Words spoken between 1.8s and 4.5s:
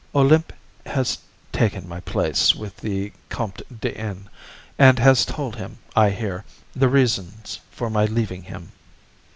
my place with the Comte de N.,